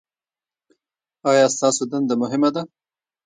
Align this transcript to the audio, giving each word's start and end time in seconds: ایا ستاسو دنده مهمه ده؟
ایا 1.29 1.45
ستاسو 1.55 1.83
دنده 1.91 2.15
مهمه 2.23 2.49
ده؟ 2.55 2.61